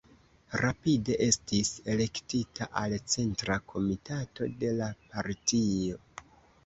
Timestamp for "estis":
1.25-1.69